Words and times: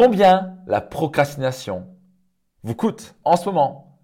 Combien 0.00 0.54
la 0.68 0.80
procrastination 0.80 1.88
vous 2.62 2.76
coûte 2.76 3.16
en 3.24 3.34
ce 3.34 3.46
moment, 3.46 3.98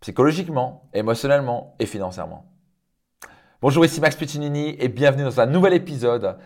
psychologiquement, 0.00 0.90
émotionnellement 0.92 1.74
et 1.78 1.86
financièrement 1.86 2.52
Bonjour, 3.62 3.86
ici 3.86 4.02
Max 4.02 4.14
Puccinini 4.14 4.76
et 4.78 4.88
bienvenue 4.88 5.22
dans 5.22 5.40
un 5.40 5.46
nouvel 5.46 5.72
épisode. 5.72 6.36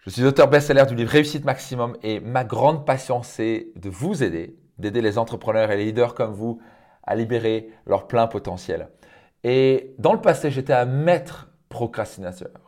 Je 0.00 0.10
suis 0.10 0.22
auteur 0.26 0.48
best-seller 0.48 0.84
du 0.84 0.94
livre 0.94 1.12
Réussite 1.12 1.46
Maximum 1.46 1.96
et 2.02 2.20
ma 2.20 2.44
grande 2.44 2.84
passion 2.84 3.22
c'est 3.22 3.68
de 3.76 3.88
vous 3.88 4.22
aider, 4.22 4.58
d'aider 4.76 5.00
les 5.00 5.16
entrepreneurs 5.16 5.70
et 5.70 5.78
les 5.78 5.86
leaders 5.86 6.14
comme 6.14 6.34
vous 6.34 6.60
à 7.04 7.14
libérer 7.14 7.70
leur 7.86 8.06
plein 8.06 8.26
potentiel. 8.26 8.90
Et 9.44 9.94
dans 9.98 10.12
le 10.12 10.20
passé, 10.20 10.50
j'étais 10.50 10.74
un 10.74 10.84
maître 10.84 11.48
procrastinateur. 11.70 12.61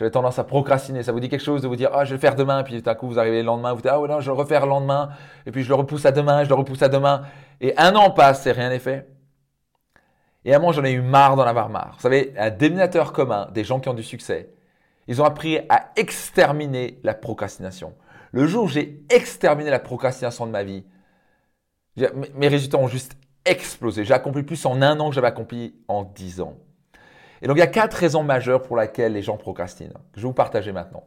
J'avais 0.00 0.10
tendance 0.10 0.38
à 0.38 0.44
procrastiner. 0.44 1.02
Ça 1.02 1.12
vous 1.12 1.20
dit 1.20 1.28
quelque 1.28 1.44
chose 1.44 1.60
de 1.60 1.68
vous 1.68 1.76
dire, 1.76 1.90
ah, 1.92 2.06
je 2.06 2.10
vais 2.12 2.16
le 2.16 2.20
faire 2.22 2.34
demain, 2.34 2.62
puis 2.62 2.80
tout 2.80 2.88
à 2.88 2.94
coup, 2.94 3.06
vous 3.06 3.18
arrivez 3.18 3.40
le 3.40 3.46
lendemain, 3.46 3.74
vous 3.74 3.82
dites, 3.82 3.90
ah, 3.92 4.00
ouais, 4.00 4.08
non, 4.08 4.18
je 4.20 4.30
le 4.30 4.32
refaire 4.34 4.62
le 4.62 4.70
lendemain, 4.70 5.10
et 5.44 5.50
puis 5.50 5.62
je 5.62 5.68
le 5.68 5.74
repousse 5.74 6.06
à 6.06 6.10
demain, 6.10 6.42
je 6.42 6.48
le 6.48 6.54
repousse 6.54 6.80
à 6.80 6.88
demain. 6.88 7.24
Et 7.60 7.76
un 7.76 7.94
an 7.94 8.10
passe 8.10 8.46
et 8.46 8.52
rien 8.52 8.70
n'est 8.70 8.78
fait. 8.78 9.06
Et 10.46 10.54
à 10.54 10.56
un 10.56 10.58
moment, 10.58 10.72
j'en 10.72 10.84
ai 10.84 10.92
eu 10.92 11.02
marre 11.02 11.36
d'en 11.36 11.42
avoir 11.42 11.68
marre. 11.68 11.96
Vous 11.96 12.00
savez, 12.00 12.32
un 12.38 12.48
déminateur 12.48 13.12
commun 13.12 13.50
des 13.52 13.62
gens 13.62 13.78
qui 13.78 13.90
ont 13.90 13.94
du 13.94 14.02
succès, 14.02 14.54
ils 15.06 15.20
ont 15.20 15.26
appris 15.26 15.58
à 15.68 15.90
exterminer 15.96 16.98
la 17.04 17.12
procrastination. 17.12 17.92
Le 18.32 18.46
jour 18.46 18.64
où 18.64 18.68
j'ai 18.68 19.02
exterminé 19.10 19.68
la 19.68 19.80
procrastination 19.80 20.46
de 20.46 20.50
ma 20.50 20.62
vie, 20.62 20.86
mes 22.36 22.48
résultats 22.48 22.78
ont 22.78 22.88
juste 22.88 23.18
explosé. 23.44 24.06
J'ai 24.06 24.14
accompli 24.14 24.44
plus 24.44 24.64
en 24.64 24.80
un 24.80 24.98
an 24.98 25.10
que 25.10 25.14
j'avais 25.14 25.26
accompli 25.26 25.74
en 25.88 26.04
dix 26.04 26.40
ans. 26.40 26.56
Et 27.42 27.46
donc, 27.46 27.56
il 27.56 27.60
y 27.60 27.62
a 27.62 27.68
quatre 27.68 27.94
raisons 27.94 28.22
majeures 28.22 28.62
pour 28.62 28.76
lesquelles 28.76 29.12
les 29.12 29.22
gens 29.22 29.36
procrastinent, 29.36 29.94
que 30.12 30.20
je 30.20 30.22
vais 30.22 30.28
vous 30.28 30.34
partager 30.34 30.72
maintenant. 30.72 31.04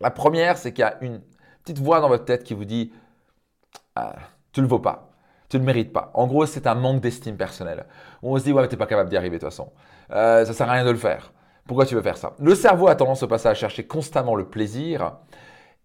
La 0.00 0.10
première, 0.10 0.58
c'est 0.58 0.72
qu'il 0.72 0.82
y 0.82 0.86
a 0.88 0.98
une 1.00 1.20
petite 1.62 1.78
voix 1.78 2.00
dans 2.00 2.08
votre 2.08 2.24
tête 2.24 2.44
qui 2.44 2.54
vous 2.54 2.64
dit 2.64 2.92
ah, 3.96 4.14
Tu 4.52 4.60
ne 4.60 4.66
le 4.66 4.68
vaux 4.68 4.80
pas, 4.80 5.10
tu 5.48 5.56
ne 5.56 5.62
le 5.62 5.66
mérites 5.66 5.92
pas. 5.92 6.10
En 6.14 6.26
gros, 6.26 6.46
c'est 6.46 6.66
un 6.66 6.74
manque 6.74 7.00
d'estime 7.00 7.36
personnelle. 7.36 7.86
On 8.22 8.36
se 8.38 8.44
dit 8.44 8.52
Ouais, 8.52 8.62
mais 8.62 8.68
tu 8.68 8.74
n'es 8.74 8.78
pas 8.78 8.86
capable 8.86 9.08
d'y 9.08 9.16
arriver 9.16 9.38
de 9.38 9.40
toute 9.40 9.50
façon. 9.50 9.72
Euh, 10.10 10.44
ça 10.44 10.50
ne 10.50 10.54
sert 10.54 10.68
à 10.68 10.72
rien 10.72 10.84
de 10.84 10.90
le 10.90 10.98
faire. 10.98 11.32
Pourquoi 11.66 11.86
tu 11.86 11.94
veux 11.94 12.02
faire 12.02 12.18
ça? 12.18 12.34
Le 12.38 12.54
cerveau 12.54 12.88
a 12.88 12.94
tendance 12.94 13.22
au 13.22 13.28
passer 13.28 13.48
à 13.48 13.54
chercher 13.54 13.86
constamment 13.86 14.34
le 14.34 14.44
plaisir 14.44 15.16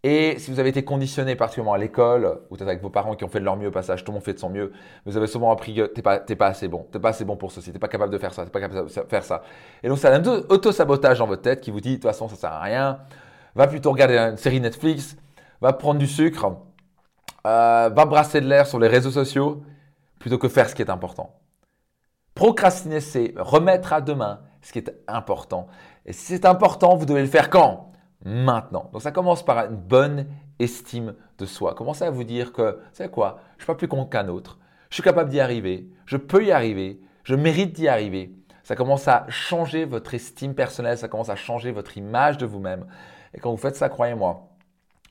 et 0.03 0.39
si 0.39 0.49
vous 0.49 0.59
avez 0.59 0.69
été 0.69 0.85
conditionné 0.85 1.35
particulièrement 1.35 1.73
à 1.73 1.77
l'école, 1.77 2.39
ou 2.49 2.55
peut-être 2.55 2.69
avec 2.69 2.81
vos 2.81 2.89
parents 2.89 3.15
qui 3.15 3.25
ont 3.25 3.27
fait 3.27 3.41
de 3.41 3.45
leur 3.45 3.57
mieux 3.57 3.67
au 3.67 3.71
passage, 3.71 4.05
tout 4.05 4.11
le 4.11 4.15
monde 4.15 4.23
fait 4.23 4.33
de 4.33 4.39
son 4.39 4.49
mieux, 4.49 4.71
vous 5.05 5.17
avez 5.17 5.27
souvent 5.27 5.51
appris 5.51 5.75
que 5.75 5.87
t'es 5.87 6.01
pas, 6.01 6.19
pas 6.19 6.47
assez 6.47 6.69
bon, 6.69 6.87
t'es 6.89 6.99
pas 6.99 7.09
assez 7.09 7.25
bon 7.25 7.35
pour 7.35 7.51
ceci, 7.51 7.73
t'es 7.73 7.79
pas 7.79 7.89
capable 7.89 8.13
de 8.13 8.17
faire 8.17 8.33
ça, 8.33 8.45
t'es 8.45 8.49
pas 8.49 8.61
capable 8.61 8.87
de 8.87 8.89
faire 8.89 9.23
ça. 9.25 9.41
Et 9.83 9.89
donc 9.89 9.97
c'est 9.97 10.07
un 10.07 10.23
auto-sabotage 10.25 11.19
dans 11.19 11.27
votre 11.27 11.41
tête 11.41 11.59
qui 11.59 11.71
vous 11.71 11.81
dit, 11.81 11.91
de 11.91 11.95
toute 11.95 12.03
façon 12.03 12.29
ça 12.29 12.35
sert 12.35 12.53
à 12.53 12.61
rien, 12.61 12.99
va 13.55 13.67
plutôt 13.67 13.91
regarder 13.91 14.17
une 14.17 14.37
série 14.37 14.61
Netflix, 14.61 15.17
va 15.59 15.73
prendre 15.73 15.99
du 15.99 16.07
sucre, 16.07 16.45
euh, 17.45 17.89
va 17.89 18.05
brasser 18.05 18.39
de 18.39 18.47
l'air 18.47 18.67
sur 18.67 18.79
les 18.79 18.87
réseaux 18.87 19.11
sociaux, 19.11 19.63
plutôt 20.17 20.37
que 20.37 20.47
faire 20.47 20.69
ce 20.69 20.75
qui 20.75 20.81
est 20.81 20.89
important. 20.89 21.35
Procrastiner, 22.35 23.01
c'est 23.01 23.33
remettre 23.35 23.91
à 23.91 23.99
demain 23.99 24.39
ce 24.61 24.71
qui 24.71 24.79
est 24.79 24.93
important. 25.07 25.67
Et 26.05 26.13
si 26.13 26.25
c'est 26.25 26.45
important, 26.45 26.95
vous 26.95 27.05
devez 27.05 27.21
le 27.21 27.27
faire 27.27 27.49
quand? 27.49 27.91
Maintenant. 28.25 28.89
Donc 28.93 29.01
ça 29.01 29.11
commence 29.11 29.43
par 29.43 29.65
une 29.65 29.75
bonne 29.75 30.27
estime 30.59 31.15
de 31.37 31.45
soi. 31.45 31.73
Commencez 31.73 32.03
à 32.03 32.11
vous 32.11 32.23
dire 32.23 32.51
que, 32.51 32.79
c'est 32.91 33.09
quoi, 33.09 33.39
je 33.51 33.55
ne 33.55 33.59
suis 33.61 33.67
pas 33.67 33.75
plus 33.75 33.87
con 33.87 34.05
qu'un 34.05 34.27
autre. 34.27 34.59
Je 34.89 34.95
suis 34.95 35.03
capable 35.03 35.29
d'y 35.29 35.39
arriver. 35.39 35.87
Je 36.05 36.17
peux 36.17 36.43
y 36.43 36.51
arriver. 36.51 36.99
Je 37.23 37.35
mérite 37.35 37.73
d'y 37.73 37.87
arriver. 37.87 38.33
Ça 38.63 38.75
commence 38.75 39.07
à 39.07 39.25
changer 39.29 39.85
votre 39.85 40.13
estime 40.13 40.53
personnelle. 40.53 40.97
Ça 40.97 41.07
commence 41.07 41.29
à 41.29 41.35
changer 41.35 41.71
votre 41.71 41.97
image 41.97 42.37
de 42.37 42.45
vous-même. 42.45 42.85
Et 43.33 43.39
quand 43.39 43.51
vous 43.51 43.57
faites 43.57 43.75
ça, 43.75 43.89
croyez-moi, 43.89 44.49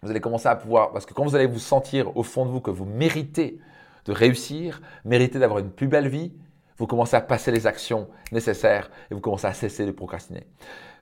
vous 0.03 0.11
allez 0.11 0.21
commencer 0.21 0.49
à 0.49 0.57
pouvoir, 0.57 0.93
parce 0.93 1.07
que 1.07 1.15
quand 1.15 1.25
vous 1.25 1.35
allez 1.35 1.47
vous 1.47 1.59
sentir 1.59 2.17
au 2.17 2.23
fond 2.23 2.45
de 2.45 2.51
vous 2.51 2.61
que 2.61 2.71
vous 2.71 2.85
méritez 2.85 3.59
de 4.05 4.13
réussir, 4.13 4.81
méritez 5.05 5.39
d'avoir 5.39 5.59
une 5.59 5.71
plus 5.71 5.89
belle 5.89 6.09
vie, 6.09 6.33
vous 6.79 6.87
commencez 6.87 7.17
à 7.17 7.21
passer 7.21 7.51
les 7.51 7.67
actions 7.67 8.09
nécessaires 8.31 8.91
et 9.11 9.15
vous 9.15 9.21
commencez 9.21 9.47
à 9.47 9.53
cesser 9.53 9.87
de 9.87 9.91
procrastiner. 9.91 10.47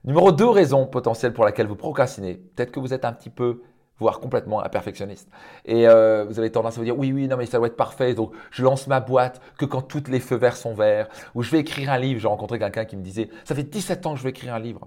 Numéro 0.06 0.30
2 0.30 0.48
raison 0.48 0.86
potentielle 0.86 1.32
pour 1.32 1.44
laquelle 1.44 1.66
vous 1.66 1.74
procrastinez. 1.74 2.34
Peut-être 2.54 2.70
que 2.70 2.78
vous 2.78 2.94
êtes 2.94 3.04
un 3.04 3.12
petit 3.12 3.28
peu 3.28 3.62
voire 3.98 4.20
complètement 4.20 4.62
un 4.62 4.68
perfectionniste. 4.68 5.28
Et 5.64 5.88
euh, 5.88 6.24
vous 6.28 6.38
avez 6.38 6.52
tendance 6.52 6.74
à 6.74 6.76
vous 6.76 6.84
dire 6.84 6.96
oui, 6.96 7.12
oui, 7.12 7.26
non, 7.26 7.36
mais 7.36 7.46
ça 7.46 7.58
doit 7.58 7.66
être 7.66 7.76
parfait. 7.76 8.14
Donc, 8.14 8.32
je 8.52 8.62
lance 8.62 8.86
ma 8.86 9.00
boîte 9.00 9.40
que 9.58 9.64
quand 9.64 9.82
toutes 9.82 10.06
les 10.06 10.20
feux 10.20 10.36
verts 10.36 10.56
sont 10.56 10.74
verts. 10.74 11.08
Ou 11.34 11.42
je 11.42 11.50
vais 11.50 11.58
écrire 11.58 11.90
un 11.90 11.98
livre. 11.98 12.20
J'ai 12.20 12.28
rencontré 12.28 12.58
quelqu'un 12.60 12.84
qui 12.84 12.96
me 12.96 13.02
disait 13.02 13.30
ça 13.44 13.56
fait 13.56 13.64
17 13.64 14.06
ans 14.06 14.12
que 14.12 14.18
je 14.18 14.22
vais 14.22 14.30
écrire 14.30 14.54
un 14.54 14.60
livre. 14.60 14.86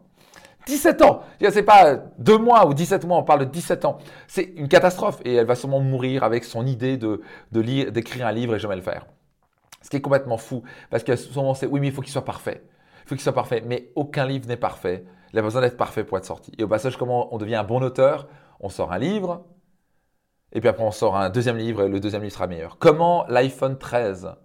17 0.68 1.02
ans 1.02 1.24
C'est 1.50 1.64
pas 1.64 1.96
deux 2.18 2.38
mois 2.38 2.68
ou 2.68 2.74
17 2.74 3.06
mois, 3.06 3.18
on 3.18 3.24
parle 3.24 3.40
de 3.42 3.46
17 3.46 3.84
ans. 3.86 3.98
C'est 4.28 4.54
une 4.56 4.70
catastrophe. 4.70 5.20
Et 5.26 5.36
elle 5.36 5.48
va 5.48 5.56
sûrement 5.56 5.82
mourir 5.82 6.24
avec 6.24 6.46
son 6.46 6.66
idée 6.66 6.96
de, 6.96 7.22
d'écrire 7.52 8.26
un 8.26 8.32
livre 8.32 8.56
et 8.56 8.60
jamais 8.60 8.76
le 8.78 8.82
faire. 8.82 9.06
Ce 9.82 9.90
qui 9.90 9.98
est 9.98 10.02
complètement 10.02 10.38
fou, 10.38 10.64
parce 10.90 11.04
que 11.04 11.16
souvent 11.16 11.54
c'est 11.54 11.66
oui, 11.66 11.80
mais 11.80 11.88
il 11.88 11.94
faut 11.94 12.02
qu'il 12.02 12.12
soit 12.12 12.26
parfait. 12.26 12.62
Faut 13.10 13.16
qu'il 13.16 13.24
soit 13.24 13.34
parfait, 13.34 13.64
mais 13.66 13.92
aucun 13.96 14.28
livre 14.28 14.48
n'est 14.48 14.56
parfait. 14.56 15.04
Il 15.34 15.40
a 15.40 15.42
besoin 15.42 15.62
d'être 15.62 15.78
parfait 15.78 16.04
pour 16.04 16.20
être 16.20 16.26
sorti. 16.26 16.52
Et 16.60 16.64
au 16.64 16.68
passage, 16.68 16.96
comment 16.96 17.34
on 17.34 17.40
devient 17.40 17.56
un 17.56 17.64
bon 17.64 17.84
auteur? 17.84 18.28
On 18.60 18.70
sort 18.70 18.92
un 18.92 19.00
livre, 19.00 19.48
et 20.52 20.60
puis 20.60 20.70
après 20.70 20.84
on 20.84 20.92
sort 20.92 21.18
un 21.18 21.32
deuxième 21.32 21.58
livre, 21.58 21.82
et 21.82 21.90
le 21.90 22.00
deuxième 22.00 22.22
livre 22.22 22.36
sera 22.36 22.46
meilleur. 22.46 22.78
Comment 22.78 23.26
l'iPhone 23.28 23.80
13 23.80 24.36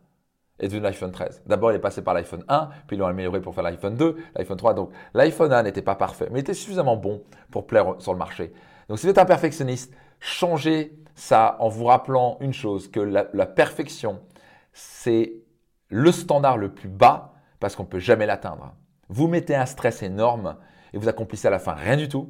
est 0.61 0.69
devenu 0.69 0.81
l'iPhone 0.81 1.13
13 1.13 1.43
D'abord, 1.45 1.73
il 1.73 1.75
est 1.75 1.79
passé 1.79 2.01
par 2.01 2.15
l'iPhone 2.15 2.43
1, 2.49 2.71
puis 2.87 2.97
ils 2.97 3.01
l'ont 3.01 3.07
amélioré 3.07 3.43
pour 3.43 3.55
faire 3.55 3.65
l'iPhone 3.65 3.97
2, 3.97 4.17
l'iPhone 4.35 4.57
3. 4.57 4.73
Donc 4.73 4.93
l'iPhone 5.13 5.53
1 5.53 5.65
n'était 5.65 5.83
pas 5.83 5.97
parfait, 5.97 6.29
mais 6.31 6.39
il 6.39 6.41
était 6.41 6.55
suffisamment 6.55 6.97
bon 6.97 7.23
pour 7.51 7.67
plaire 7.67 7.97
sur 7.99 8.15
le 8.15 8.19
marché. 8.19 8.51
Donc 8.89 8.99
si 8.99 9.05
vous 9.05 9.11
êtes 9.11 9.19
un 9.19 9.27
perfectionniste, 9.27 9.93
changez 10.21 10.99
ça 11.15 11.59
en 11.61 11.69
vous 11.69 11.85
rappelant 11.85 12.39
une 12.41 12.55
chose, 12.55 12.91
que 12.91 13.01
la 13.01 13.45
perfection, 13.45 14.23
c'est 14.73 15.35
le 15.91 16.11
standard 16.11 16.57
le 16.57 16.73
plus 16.73 16.89
bas 16.89 17.34
parce 17.65 17.77
qu'on 17.77 17.85
ne 17.85 17.89
peut 17.89 17.99
jamais 17.99 18.27
l'atteindre. 18.27 18.75
Vous 19.09 19.27
mettez 19.27 19.55
un 19.55 19.65
stress 19.65 20.03
énorme 20.03 20.57
et 20.93 20.99
vous 20.99 21.09
accomplissez 21.09 21.49
à 21.49 21.51
la 21.51 21.59
fin 21.59 21.73
rien 21.73 21.97
du 21.97 22.11
tout 22.11 22.29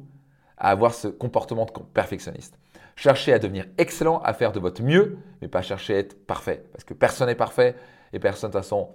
à 0.57 0.69
avoir 0.69 0.93
ce 0.93 1.09
comportement 1.09 1.65
de 1.65 1.71
perfectionniste. 1.93 2.57
Cherchez 2.95 3.33
à 3.33 3.39
devenir 3.39 3.65
excellent, 3.77 4.19
à 4.19 4.33
faire 4.33 4.53
de 4.53 4.61
votre 4.61 4.81
mieux, 4.81 5.17
mais 5.41 5.49
pas 5.49 5.61
chercher 5.61 5.95
à 5.95 5.97
être 5.97 6.25
parfait. 6.25 6.63
Parce 6.71 6.85
que 6.85 6.93
personne 6.93 7.27
n'est 7.27 7.35
parfait 7.35 7.75
et 8.13 8.19
personne, 8.19 8.49
de 8.49 8.53
toute 8.53 8.61
façon, 8.61 8.91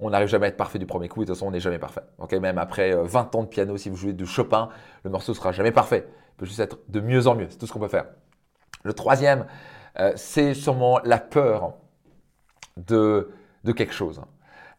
on 0.00 0.10
n'arrive 0.10 0.26
jamais 0.26 0.46
à 0.46 0.48
être 0.48 0.56
parfait 0.56 0.80
du 0.80 0.86
premier 0.86 1.06
coup 1.06 1.22
et 1.22 1.24
de 1.24 1.30
toute 1.30 1.36
façon, 1.36 1.46
on 1.46 1.52
n'est 1.52 1.60
jamais 1.60 1.78
parfait. 1.78 2.02
Même 2.32 2.58
après 2.58 2.92
20 2.92 3.36
euh, 3.36 3.38
ans 3.38 3.42
de 3.44 3.48
piano, 3.48 3.76
si 3.76 3.88
vous 3.88 3.94
jouez 3.94 4.12
de 4.12 4.24
Chopin, 4.24 4.70
le 5.04 5.10
morceau 5.10 5.30
ne 5.30 5.36
sera 5.36 5.52
jamais 5.52 5.70
parfait. 5.70 6.08
Il 6.08 6.36
peut 6.38 6.46
juste 6.46 6.58
être 6.58 6.78
de 6.88 6.98
mieux 6.98 7.28
en 7.28 7.36
mieux. 7.36 7.46
C'est 7.48 7.58
tout 7.58 7.68
ce 7.68 7.72
qu'on 7.72 7.78
peut 7.78 7.86
faire. 7.86 8.06
Le 8.82 8.92
troisième, 8.92 9.46
euh, 10.00 10.14
c'est 10.16 10.52
sûrement 10.52 10.98
la 11.04 11.18
peur 11.18 11.74
de 12.76 13.30
quelque 13.76 13.94
chose. 13.94 14.20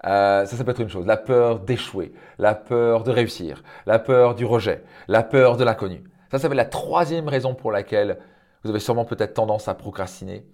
Euh, 0.06 0.46
ça, 0.46 0.56
ça 0.56 0.64
peut 0.64 0.72
être 0.72 0.82
une 0.82 0.90
chose. 0.90 1.06
La 1.06 1.18
peur 1.18 1.60
d'échouer, 1.60 2.14
la 2.38 2.54
peur 2.54 3.04
de 3.04 3.12
réussir, 3.12 3.64
la 3.86 4.00
peur 4.00 4.36
du 4.36 4.46
rejet, 4.46 4.84
la 5.08 5.24
peur 5.24 5.58
de 5.58 5.64
l'inconnu. 5.64 6.04
Ça, 6.32 6.40
ça 6.40 6.48
va 6.48 6.54
être 6.54 6.58
la 6.58 6.66
troisième 6.66 7.28
raison 7.28 7.56
pour 7.56 7.72
laquelle 7.72 8.20
vous 8.64 8.70
avez 8.70 8.80
sûrement 8.80 9.06
peut-être 9.06 9.34
tendance 9.34 9.68
à 9.68 9.74
procrastiner. 9.74 10.46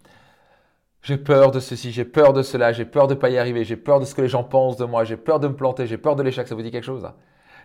J'ai 1.01 1.17
peur 1.17 1.51
de 1.51 1.59
ceci, 1.59 1.91
j'ai 1.91 2.05
peur 2.05 2.31
de 2.31 2.41
cela, 2.41 2.71
j'ai 2.71 2.85
peur 2.85 3.07
de 3.07 3.13
pas 3.13 3.29
y 3.29 3.37
arriver, 3.37 3.65
j'ai 3.65 3.75
peur 3.75 3.99
de 3.99 4.05
ce 4.05 4.15
que 4.15 4.21
les 4.21 4.29
gens 4.29 4.43
pensent 4.43 4.77
de 4.77 4.85
moi, 4.85 5.03
j'ai 5.03 5.17
peur 5.17 5.39
de 5.39 5.49
me 5.49 5.55
planter, 5.55 5.85
j'ai 5.85 5.97
peur 5.97 6.15
de 6.15 6.23
l'échec. 6.23 6.47
Ça 6.47 6.55
vous 6.55 6.61
dit 6.61 6.71
quelque 6.71 6.85
chose 6.85 7.05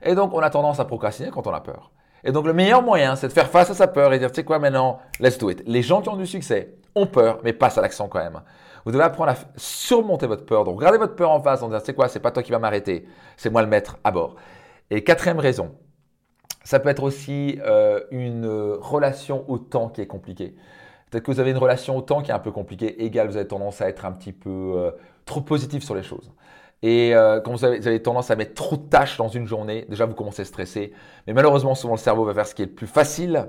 Et 0.02 0.16
donc, 0.16 0.34
on 0.34 0.40
a 0.40 0.50
tendance 0.50 0.80
à 0.80 0.84
procrastiner 0.84 1.30
quand 1.30 1.46
on 1.46 1.52
a 1.52 1.60
peur. 1.60 1.92
Et 2.24 2.32
donc, 2.32 2.46
le 2.46 2.52
meilleur 2.52 2.82
moyen, 2.82 3.14
c'est 3.14 3.28
de 3.28 3.32
faire 3.32 3.48
face 3.48 3.70
à 3.70 3.74
sa 3.74 3.86
peur 3.86 4.12
et 4.12 4.18
dire, 4.18 4.32
tu 4.32 4.36
sais 4.36 4.44
quoi, 4.44 4.58
maintenant, 4.58 4.98
let's 5.20 5.38
do 5.38 5.50
it. 5.50 5.62
Les 5.66 5.82
gens 5.82 6.02
qui 6.02 6.08
ont 6.08 6.16
du 6.16 6.26
succès 6.26 6.77
ont 6.94 7.06
peur, 7.06 7.40
mais 7.44 7.52
passent 7.52 7.78
à 7.78 7.82
l'action 7.82 8.08
quand 8.08 8.18
même. 8.18 8.40
Vous 8.84 8.92
devez 8.92 9.04
apprendre 9.04 9.32
à 9.32 9.36
surmonter 9.56 10.26
votre 10.26 10.46
peur. 10.46 10.64
Donc, 10.64 10.78
regardez 10.78 10.98
votre 10.98 11.14
peur 11.14 11.30
en 11.30 11.40
face 11.40 11.62
en 11.62 11.68
disant, 11.68 11.80
c'est 11.84 11.94
quoi, 11.94 12.08
c'est 12.08 12.20
pas 12.20 12.30
toi 12.30 12.42
qui 12.42 12.52
vas 12.52 12.58
m'arrêter, 12.58 13.06
c'est 13.36 13.50
moi 13.50 13.62
le 13.62 13.68
maître 13.68 13.98
à 14.04 14.10
bord. 14.10 14.36
Et 14.90 15.04
quatrième 15.04 15.38
raison, 15.38 15.74
ça 16.64 16.80
peut 16.80 16.88
être 16.88 17.02
aussi 17.02 17.58
euh, 17.64 18.00
une 18.10 18.46
relation 18.80 19.44
au 19.48 19.58
temps 19.58 19.88
qui 19.88 20.00
est 20.00 20.06
compliquée. 20.06 20.54
Peut-être 21.10 21.24
que 21.24 21.30
vous 21.30 21.40
avez 21.40 21.50
une 21.50 21.58
relation 21.58 21.96
au 21.96 22.02
temps 22.02 22.22
qui 22.22 22.30
est 22.30 22.34
un 22.34 22.38
peu 22.38 22.50
compliquée, 22.50 23.02
égale 23.04 23.28
vous 23.28 23.36
avez 23.36 23.46
tendance 23.46 23.80
à 23.80 23.88
être 23.88 24.04
un 24.04 24.12
petit 24.12 24.32
peu 24.32 24.74
euh, 24.76 24.90
trop 25.24 25.40
positif 25.40 25.82
sur 25.82 25.94
les 25.94 26.02
choses. 26.02 26.30
Et 26.82 27.14
euh, 27.14 27.40
quand 27.40 27.52
vous 27.52 27.64
avez, 27.64 27.80
vous 27.80 27.88
avez, 27.88 28.02
tendance 28.02 28.30
à 28.30 28.36
mettre 28.36 28.54
trop 28.54 28.76
de 28.76 28.82
tâches 28.88 29.16
dans 29.16 29.28
une 29.28 29.46
journée, 29.46 29.84
déjà 29.88 30.06
vous 30.06 30.14
commencez 30.14 30.42
à 30.42 30.44
stresser. 30.44 30.92
Mais 31.26 31.32
malheureusement, 31.32 31.74
souvent 31.74 31.94
le 31.94 31.98
cerveau 31.98 32.24
va 32.24 32.34
faire 32.34 32.46
ce 32.46 32.54
qui 32.54 32.62
est 32.62 32.66
le 32.66 32.72
plus 32.72 32.86
facile 32.86 33.48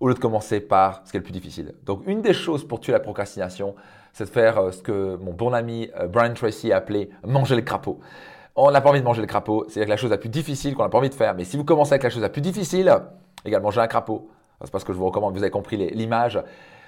au 0.00 0.08
lieu 0.08 0.14
de 0.14 0.18
commencer 0.18 0.60
par 0.60 1.02
ce 1.04 1.10
qui 1.10 1.18
est 1.18 1.20
le 1.20 1.24
plus 1.24 1.32
difficile. 1.32 1.74
Donc 1.84 2.02
une 2.06 2.22
des 2.22 2.32
choses 2.32 2.66
pour 2.66 2.80
tuer 2.80 2.92
la 2.92 3.00
procrastination, 3.00 3.74
c'est 4.12 4.24
de 4.24 4.30
faire 4.30 4.58
euh, 4.58 4.70
ce 4.72 4.82
que 4.82 5.16
mon 5.16 5.32
bon 5.32 5.52
ami 5.52 5.90
euh, 5.98 6.08
Brian 6.08 6.34
Tracy 6.34 6.72
a 6.72 6.78
appelé 6.78 7.10
manger 7.24 7.54
le 7.54 7.62
crapaud. 7.62 8.00
On 8.56 8.70
n'a 8.70 8.80
pas 8.80 8.90
envie 8.90 9.00
de 9.00 9.04
manger 9.04 9.20
le 9.20 9.26
crapaud, 9.26 9.66
c'est-à-dire 9.68 9.90
la 9.90 9.96
chose 9.96 10.10
la 10.10 10.18
plus 10.18 10.28
difficile 10.28 10.74
qu'on 10.74 10.82
n'a 10.82 10.88
pas 10.88 10.98
envie 10.98 11.10
de 11.10 11.14
faire. 11.14 11.34
Mais 11.34 11.44
si 11.44 11.56
vous 11.56 11.64
commencez 11.64 11.92
avec 11.92 12.02
la 12.02 12.10
chose 12.10 12.22
la 12.22 12.30
plus 12.30 12.42
difficile, 12.42 12.92
également 13.44 13.68
manger 13.68 13.80
un 13.80 13.86
crapaud, 13.86 14.28
c'est 14.62 14.70
parce 14.70 14.84
que 14.84 14.92
je 14.92 14.98
vous 14.98 15.06
recommande, 15.06 15.34
vous 15.34 15.42
avez 15.42 15.50
compris 15.50 15.76
l'image, 15.76 16.42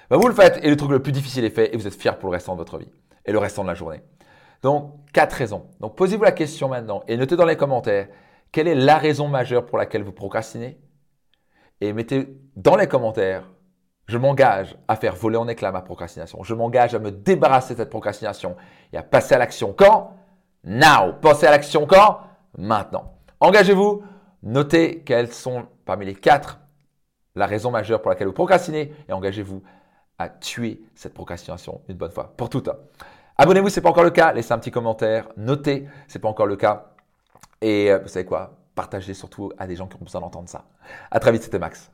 ben 0.09 0.17
vous 0.17 0.27
le 0.27 0.33
faites 0.33 0.59
et 0.61 0.69
le 0.69 0.75
truc 0.75 0.91
le 0.91 1.01
plus 1.01 1.11
difficile 1.11 1.45
est 1.45 1.49
fait 1.49 1.73
et 1.73 1.77
vous 1.77 1.87
êtes 1.87 1.95
fier 1.95 2.17
pour 2.17 2.29
le 2.29 2.33
restant 2.33 2.53
de 2.53 2.57
votre 2.57 2.77
vie 2.77 2.91
et 3.25 3.31
le 3.31 3.39
restant 3.39 3.63
de 3.63 3.69
la 3.69 3.73
journée. 3.73 4.01
Donc, 4.61 4.91
quatre 5.13 5.33
raisons. 5.33 5.65
Donc, 5.79 5.95
posez-vous 5.95 6.23
la 6.23 6.31
question 6.31 6.69
maintenant 6.69 7.03
et 7.07 7.17
notez 7.17 7.35
dans 7.35 7.45
les 7.45 7.55
commentaires 7.55 8.07
quelle 8.51 8.67
est 8.67 8.75
la 8.75 8.97
raison 8.97 9.27
majeure 9.27 9.65
pour 9.65 9.77
laquelle 9.79 10.03
vous 10.03 10.11
procrastinez? 10.11 10.77
Et 11.81 11.93
mettez 11.93 12.37
dans 12.55 12.75
les 12.75 12.87
commentaires 12.87 13.49
Je 14.07 14.17
m'engage 14.17 14.75
à 14.87 14.95
faire 14.95 15.15
voler 15.15 15.37
en 15.37 15.47
éclats 15.47 15.71
ma 15.71 15.81
procrastination. 15.81 16.43
Je 16.43 16.53
m'engage 16.53 16.93
à 16.93 16.99
me 16.99 17.11
débarrasser 17.11 17.73
de 17.73 17.79
cette 17.79 17.89
procrastination 17.89 18.55
et 18.91 18.97
à 18.97 19.03
passer 19.03 19.35
à 19.35 19.37
l'action 19.37 19.73
quand? 19.73 20.17
Now. 20.63 21.13
Pensez 21.21 21.47
à 21.47 21.51
l'action 21.51 21.85
quand? 21.85 22.19
Maintenant. 22.57 23.13
Engagez-vous. 23.39 24.03
Notez 24.43 25.03
quelles 25.05 25.31
sont 25.31 25.67
parmi 25.85 26.05
les 26.05 26.15
quatre 26.15 26.59
la 27.35 27.45
raison 27.47 27.71
majeure 27.71 28.01
pour 28.01 28.09
laquelle 28.09 28.27
vous 28.27 28.33
procrastinez 28.33 28.93
et 29.07 29.13
engagez-vous 29.13 29.63
à 30.19 30.29
tuer 30.29 30.81
cette 30.95 31.13
procrastination 31.13 31.81
une 31.87 31.97
bonne 31.97 32.11
fois 32.11 32.33
pour 32.37 32.49
toutes. 32.49 32.69
Abonnez-vous 33.37 33.69
si 33.69 33.75
ce 33.75 33.79
n'est 33.79 33.83
pas 33.83 33.89
encore 33.89 34.03
le 34.03 34.11
cas. 34.11 34.31
Laissez 34.33 34.53
un 34.53 34.59
petit 34.59 34.71
commentaire. 34.71 35.29
Notez 35.37 35.87
si 36.07 36.13
ce 36.13 36.17
n'est 36.17 36.21
pas 36.21 36.29
encore 36.29 36.45
le 36.45 36.55
cas. 36.55 36.91
Et 37.61 37.91
euh, 37.91 37.99
vous 37.99 38.07
savez 38.07 38.25
quoi? 38.25 38.62
Partagez 38.75 39.13
surtout 39.13 39.51
à 39.57 39.67
des 39.67 39.75
gens 39.75 39.87
qui 39.87 39.95
ont 39.95 40.03
besoin 40.05 40.21
d'entendre 40.21 40.49
ça. 40.49 40.65
À 41.11 41.19
très 41.19 41.31
vite, 41.31 41.43
c'était 41.43 41.59
Max. 41.59 41.91